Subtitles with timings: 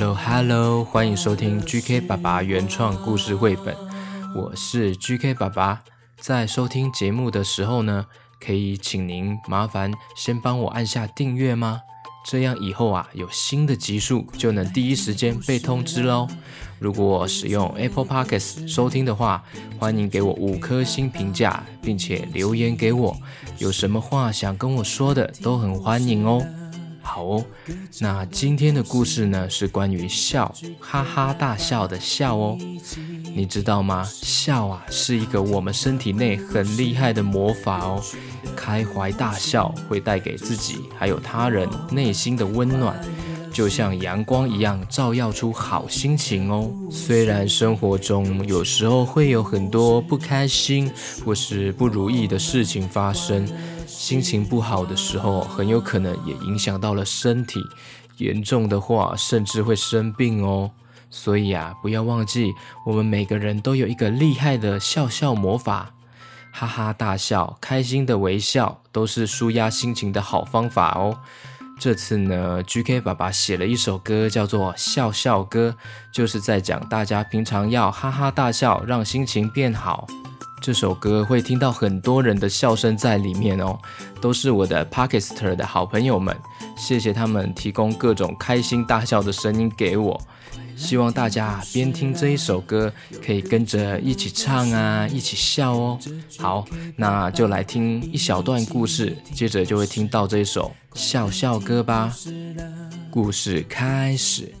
[0.00, 3.76] Hello Hello，欢迎收听 GK 爸爸原创故事绘本，
[4.34, 5.82] 我是 GK 爸爸。
[6.18, 8.06] 在收听节目的时候呢，
[8.42, 11.82] 可以请您麻烦先帮我按下订阅吗？
[12.24, 16.26] 这样以后啊，有新的集数就能第一时间被通知喽。
[16.78, 19.44] 如果使用 Apple Podcasts 收听的话，
[19.78, 23.14] 欢迎给我五颗星评价，并且留言给我，
[23.58, 26.42] 有什么话想跟我说的都很欢迎哦。
[27.02, 27.44] 好哦，
[28.00, 32.58] 那今天的故事呢是关于笑，哈哈大笑的笑哦。
[33.34, 34.06] 你知道吗？
[34.22, 38.02] 笑啊是一个我们身体内很厉害的魔法哦。
[38.56, 43.00] 开怀大笑会带给自己还有他人内心的温暖，
[43.52, 46.70] 就像阳光一样照耀出好心情哦。
[46.90, 50.90] 虽然生活中有时候会有很多不开心
[51.24, 53.48] 或是不如意的事情发生。
[53.90, 57.60] 心情不好的时候，很有可能也影响到了身体，
[58.18, 60.70] 严重的话甚至会生病哦。
[61.10, 62.52] 所以啊，不要忘记，
[62.86, 65.92] 我们每个人都有一个厉害的笑笑魔法，
[66.52, 71.18] 哈哈大笑、开心的微笑，都是舒压心情的好方法哦。
[71.80, 75.74] 这次呢，GK 爸爸写了一首歌，叫做《笑笑歌》，
[76.14, 80.06] 就是在讲大家平常要哈哈大笑，让心情变好。
[80.60, 83.78] 这首歌会听到很多人的笑声在里面哦，
[84.20, 86.36] 都是我的 Parkister 的好朋友们，
[86.76, 90.20] 谢谢他们提供各种开心大笑的声音给我。
[90.76, 92.92] 希望大家边听这一首歌，
[93.24, 95.98] 可以跟着一起唱啊，一起笑哦。
[96.38, 96.64] 好，
[96.96, 102.14] 那就来听一小段故事，接着就会听到这一首笑笑歌吧。
[103.10, 104.59] 故事开始。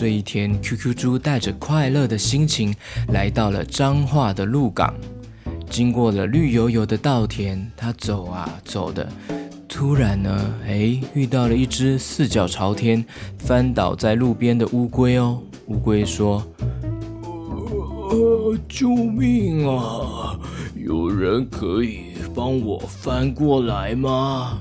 [0.00, 2.72] 这一天，QQ 猪带着快乐的心情
[3.08, 4.94] 来到了彰化的鹿港。
[5.68, 9.08] 经过了绿油油的稻田，他走啊走的，
[9.68, 13.04] 突然呢，哎，遇到了一只四脚朝天、
[13.38, 15.42] 翻倒在路边的乌龟哦。
[15.66, 16.46] 乌龟说
[18.08, 20.38] ：“呃，救命啊！
[20.76, 24.60] 有人可以帮我翻过来吗？”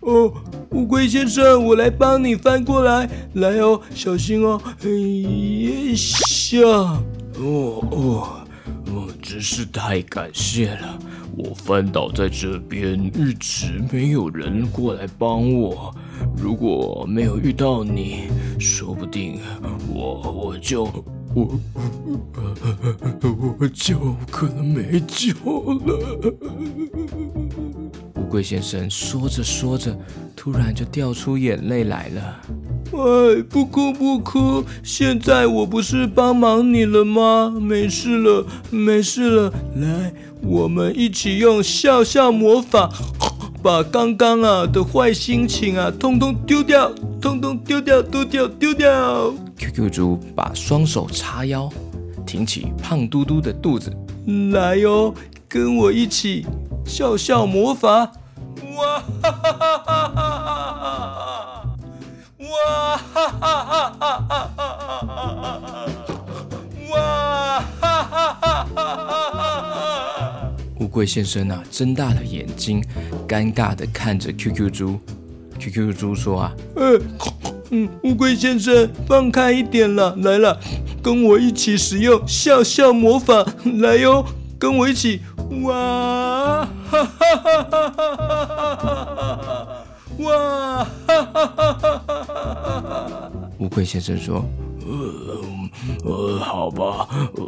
[0.00, 0.32] 哦，
[0.70, 4.60] 乌龟先生，我来帮你翻过来，来哦，小心哦。
[4.84, 8.46] 一下，哦哦
[8.86, 10.98] 哦，真是太感谢了！
[11.36, 15.94] 我翻倒在这边，一直没有人过来帮我。
[16.36, 19.40] 如果没有遇到你，说不定
[19.92, 20.84] 我我就
[21.34, 21.60] 我
[23.58, 26.34] 我就可能没救了。
[28.28, 29.96] 乌龟先生说着说着，
[30.36, 32.40] 突然就掉出眼泪来了。
[32.92, 37.50] 哎，不哭不哭，现在我不是帮忙你了吗？
[37.58, 40.12] 没事了，没事了，来，
[40.42, 42.92] 我们一起用笑笑魔法，
[43.62, 49.32] 把刚刚啊的坏心情啊，通通丢掉，通通丢掉，丢掉，丢掉。
[49.56, 51.66] QQ 猪把双手叉腰，
[52.26, 53.90] 挺起胖嘟嘟的肚子。
[54.52, 55.14] 来哟，
[55.48, 56.44] 跟我一起
[56.84, 58.12] 笑笑魔法！
[58.78, 60.52] 哇哈哈哈哈哈
[61.18, 61.66] 哈！
[62.38, 62.46] 哇
[62.96, 64.38] 哈哈哈哈哈
[65.02, 65.86] 哈！
[66.90, 66.94] 哇
[67.80, 69.40] 哈哈哈哈哈
[69.72, 70.52] 哈！
[70.78, 72.80] 乌龟先生啊，睁大了眼睛，
[73.26, 75.00] 尴尬的看着 QQ 猪。
[75.58, 77.00] QQ 猪说啊，呃，
[77.70, 80.56] 嗯，乌龟先生，放开一点了，来了，
[81.02, 83.44] 跟我一起使用笑笑魔法，
[83.80, 84.24] 来哟，
[84.56, 85.20] 跟我一起，
[85.62, 89.84] 哇哈哈哈哈哈哈哈哈哈哈哈！
[90.18, 92.22] 哇哈哈哈哈哈哈
[92.82, 93.30] 哈哈！
[93.58, 94.44] 乌龟先生说
[94.84, 95.40] ：“呃，
[96.04, 97.44] 呃，好吧，呃、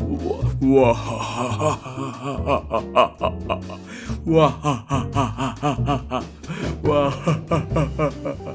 [0.00, 2.12] 我我哈哈哈哈
[2.42, 3.78] 哈哈哈哈！
[4.26, 6.22] 哇哈哈哈哈哈哈哈哈！
[6.84, 7.16] 哇哈
[7.48, 8.54] 哈哈哈哈哈！”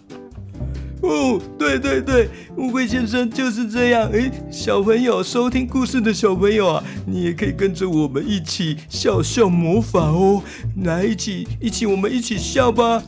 [1.01, 4.09] 哦，对对对，乌龟先生就是这样。
[4.13, 10.43] 哎，小朋友，收听故事的小朋友啊，你也可以跟着我们一起笑笑魔法哦。
[10.83, 13.03] 来，一起一起，我们一起笑吧！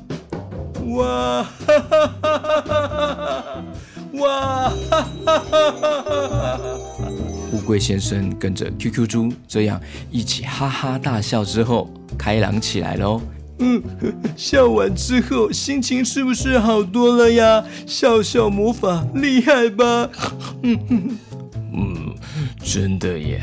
[0.88, 3.64] 哇哈哈哈哈哈哈！
[4.14, 6.70] 哇哈哈哈哈哈！
[7.54, 9.80] 乌龟先生跟着 QQ 猪这样
[10.12, 13.22] 一起哈哈大笑之后，开朗起来喽。
[13.60, 13.82] 嗯，
[14.36, 17.64] 笑完之后心情是不是好多了呀？
[17.86, 20.10] 笑笑魔法厉害吧？
[20.64, 20.80] 嗯
[21.76, 22.16] 嗯，
[22.64, 23.42] 真的耶！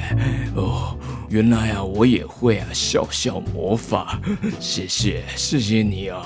[0.55, 0.97] 哦，
[1.29, 4.21] 原来啊，我也会啊，笑笑魔法。
[4.61, 6.23] 谢谢，谢谢你啊。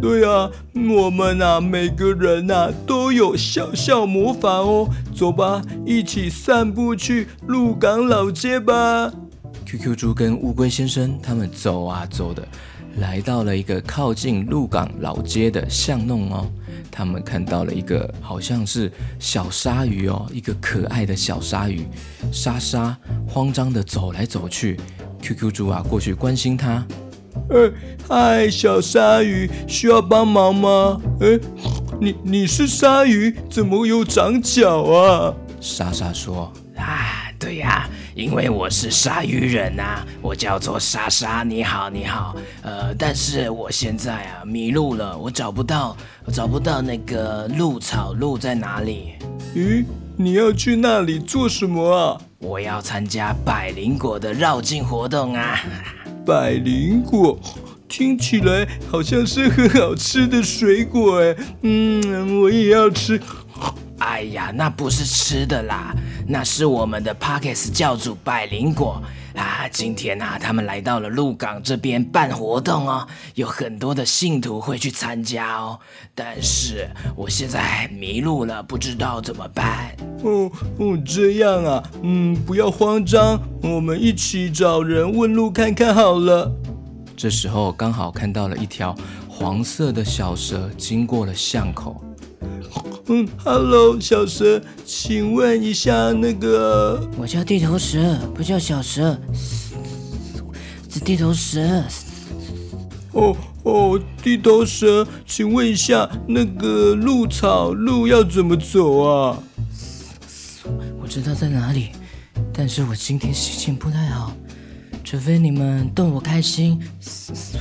[0.00, 0.50] 对啊，
[0.96, 4.88] 我们啊，每个人啊都有笑笑魔法哦。
[5.14, 9.12] 走吧，一起散步去鹿港老街吧。
[9.64, 12.46] QQ 猪跟乌龟先生他们走啊走的。
[12.98, 16.50] 来到了一个靠近鹿港老街的巷弄哦，
[16.90, 21.86] 他们看到了一个好像是小鲨鱼哦，一个可爱的小鲨鱼，
[22.30, 22.96] 莎莎
[23.26, 24.78] 慌张的走来走去
[25.20, 26.86] ，QQ 猪啊过去关心它，
[27.50, 27.72] 呃，
[28.08, 31.00] 嗨，小鲨鱼，需要帮忙吗？
[31.20, 31.38] 哎，
[32.00, 35.34] 你你是鲨鱼，怎么有长脚啊？
[35.60, 36.52] 莎莎说。
[36.76, 41.42] 啊，对呀，因为我是鲨鱼人呐，我叫做莎莎。
[41.42, 42.36] 你好，你好。
[42.62, 49.14] 呃，但是我现在啊迷路了，我找不到，我找不到那个鹿草路在哪里。
[49.56, 49.84] 咦，
[50.16, 52.20] 你要去那里做什么啊？
[52.38, 55.60] 我要参加百灵果的绕境活动啊。
[56.24, 57.36] 百灵果
[57.88, 63.20] 听起来好像是很好吃的水果哎，嗯，我也要吃。
[64.04, 65.94] 哎呀，那不是吃的啦，
[66.28, 69.02] 那是我们的 Pockets 教主百灵果
[69.34, 69.66] 啊！
[69.72, 75.80] 今天啊，他们来到了鹿港这边办活动哦，有很多的信徒会去参加哦。
[76.14, 76.86] 但是
[77.16, 79.96] 我现在迷路了，不知道怎么办。
[80.22, 86.52] 哦哦，这样啊，嗯，不要慌张，我们一起找人问路看看好了。
[87.16, 88.94] 这时候刚好看到了一条
[89.30, 92.03] 黄色的小蛇经过了巷口。
[93.08, 99.18] 嗯，Hello，小蛇，请问一下那个，我叫地头蛇，不叫小蛇，
[100.88, 101.60] 是地头蛇。
[103.12, 109.38] 哦哦，地头蛇，请问一下那个鹿草路要怎么走啊？
[110.98, 111.90] 我知道在哪里，
[112.54, 114.32] 但是我今天心情不太好。
[115.04, 116.80] 除非你们逗我开心，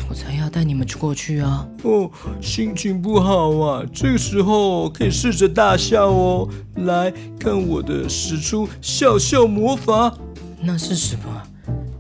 [0.09, 1.67] 我才要带你们去过去啊。
[1.83, 2.09] 哦，
[2.41, 6.47] 心情不好啊，这个时候可以试着大笑哦。
[6.77, 10.17] 来看我的使出笑笑魔法。
[10.61, 11.43] 那是什么？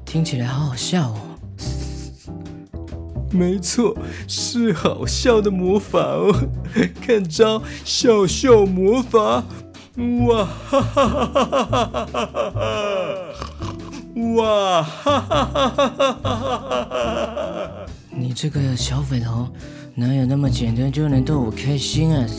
[0.05, 1.19] 听起来好好笑哦。
[3.29, 3.95] 没错，
[4.27, 6.33] 是好笑的魔法哦。
[7.05, 9.43] 看招，笑笑魔法。
[10.27, 13.52] 哇哈哈哈哈哈哈哈哈！
[14.15, 17.69] 哇哈哈哈哈哈哈哈！
[18.11, 19.47] 你这个小粉头，
[19.95, 22.25] 哪有那么简单就能逗我开心啊？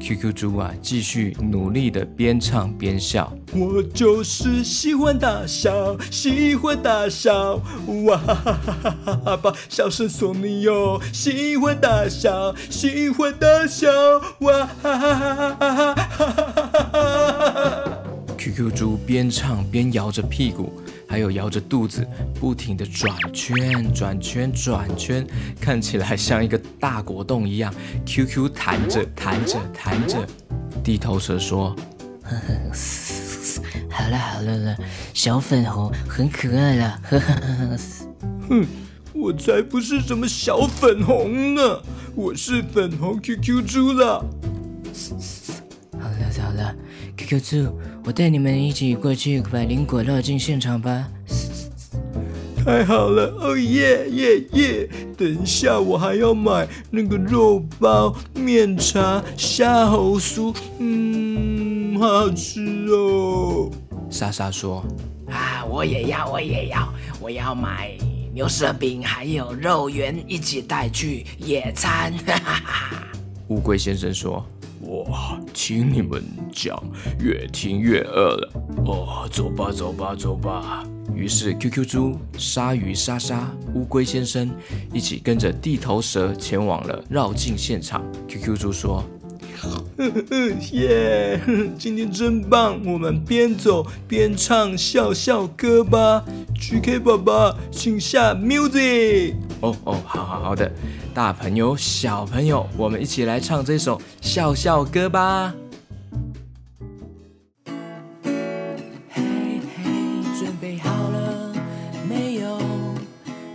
[0.00, 3.32] QQ 猪啊，继续努力的边唱边笑。
[3.52, 7.60] 我就是喜欢大笑，喜欢大笑，
[8.06, 9.36] 哇哈哈哈哈哈！
[9.36, 13.88] 把笑声送你哟，喜欢大笑，喜欢大笑，
[14.40, 16.89] 哇哈哈哈哈哈哈
[18.50, 20.72] ！QQ 猪边唱边摇着屁股，
[21.08, 22.04] 还有摇着肚子，
[22.34, 25.24] 不停地转圈、转圈、转圈，
[25.60, 27.72] 看起来像一个大果冻一样。
[28.04, 30.26] QQ 弹着、弹着、弹着。
[30.82, 31.76] 地头蛇说
[33.88, 34.76] ：“好了好了了，
[35.14, 37.00] 小粉红很可爱了。
[38.48, 38.66] ”哼，
[39.12, 41.82] 我才不是什么小粉红呢，
[42.16, 44.24] 我是粉红 QQ 猪了。
[45.92, 46.74] 好了好了
[47.16, 47.78] ，QQ 猪。
[48.04, 51.08] 我带你们一起过去百灵果绕境现场吧！
[52.64, 54.88] 太好了，哦耶耶耶！
[55.16, 63.70] 等一下我还要买那个肉包、面茶、虾猴酥，嗯，好吃哦。
[64.10, 64.84] 莎莎说
[65.30, 67.92] ：“啊，我也要，我也要，我要买
[68.34, 73.06] 牛舌饼，还有肉圆，一起带去野餐。”哈哈哈。
[73.48, 74.44] 乌龟先生说。
[74.90, 76.20] 哇，听你们
[76.52, 76.76] 讲，
[77.20, 78.52] 越听越饿了。
[78.84, 80.84] 哦，走吧，走吧，走吧。
[81.14, 84.50] 于是，QQ 猪、鲨鱼莎莎、乌龟先生
[84.92, 88.04] 一起跟着地头蛇前往了绕境现场。
[88.26, 89.04] QQ 猪说
[90.72, 91.40] ：“耶！
[91.78, 96.24] 今天真棒，我们边走边唱笑笑歌吧。
[96.58, 99.34] GK 爸爸，请下 music。
[99.60, 100.70] 哦哦，好好好的，
[101.12, 105.54] 大朋友小朋友，我们一起来唱这首笑笑歌吧。
[109.10, 109.84] 嘿嘿，
[110.38, 111.52] 准备好了
[112.08, 112.58] 没有？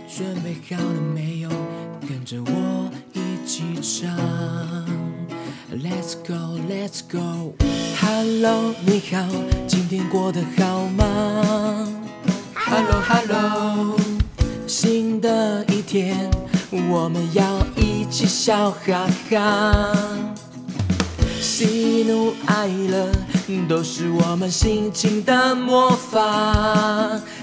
[0.08, 1.50] 准备好了没有？
[2.08, 4.16] 跟着我一起唱。
[5.72, 7.56] Let's go, Let's go.
[8.00, 9.26] Hello，你好，
[9.66, 11.04] 今天过得好吗
[12.54, 13.98] ？Hello, Hello，
[14.66, 15.65] 新的
[15.96, 16.30] 天，
[16.90, 17.42] 我们要
[17.74, 19.96] 一起笑哈哈。
[21.40, 23.08] 喜怒哀乐
[23.66, 26.20] 都是我们心情的魔法。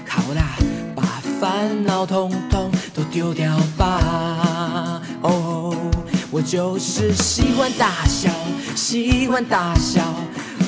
[0.06, 0.56] 好啦，
[0.94, 1.02] 把
[1.40, 5.02] 烦恼统统都丢掉吧。
[5.22, 5.74] 哦，
[6.30, 8.30] 我就是喜欢大笑，
[8.76, 10.00] 喜欢大笑。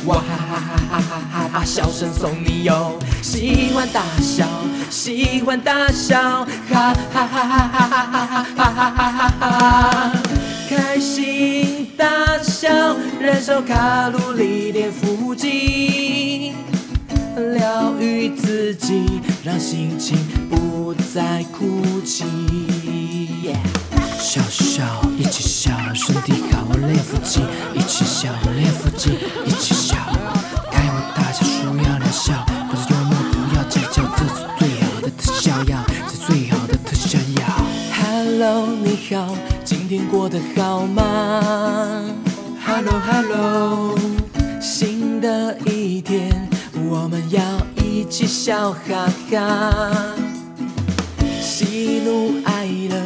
[0.07, 1.51] 哇哈哈哈哈哈哈！
[1.53, 2.97] 把笑声送你哟。
[3.23, 4.47] 喜欢大笑，
[4.89, 10.13] 喜欢大笑，哈哈哈哈哈哈哈哈哈哈哈！
[10.69, 12.07] 开心大
[12.41, 12.69] 笑，
[13.21, 16.53] 燃烧卡路里，练腹肌，
[17.55, 20.17] 疗愈自己，让心情
[20.49, 22.25] 不再哭泣。
[24.21, 24.85] 笑笑，
[25.19, 27.41] 一起笑，身体好，练腹肌，
[27.75, 29.11] 一起笑，练腹肌，
[39.15, 42.05] 好，今天过得好吗
[42.67, 43.99] ？Hello Hello，
[44.61, 46.49] 新的一天，
[46.91, 47.41] 我们要
[47.77, 50.17] 一起笑哈哈。
[51.41, 53.01] 喜怒哀乐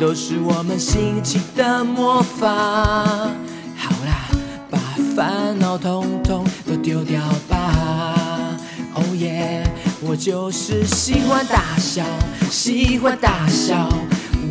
[0.00, 2.48] 都是我们心情的魔法。
[3.76, 4.28] 好啦，
[4.68, 4.78] 把
[5.14, 8.56] 烦恼统统都丢掉吧。
[8.92, 9.64] Oh yeah，，
[10.00, 12.04] 我就是喜欢大笑，
[12.50, 13.88] 喜欢大笑。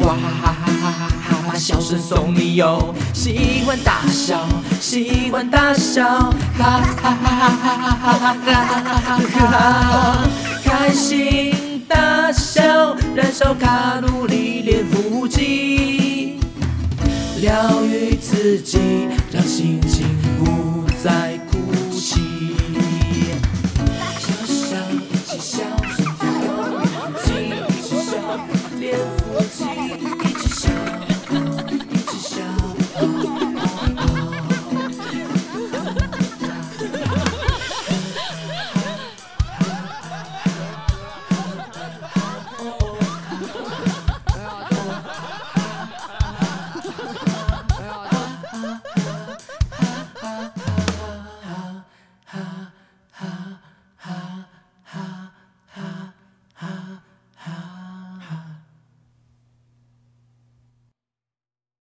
[0.07, 1.43] 哇哈哈哈哈哈哈！
[1.49, 2.95] 把笑声送你哟。
[3.13, 4.47] 喜欢大笑，
[4.79, 10.27] 喜欢大笑，哈哈哈哈哈哈哈哈哈哈！
[10.63, 16.39] 开心大笑，燃烧卡路里，练腹肌，
[17.41, 19.96] 疗愈自己，让心情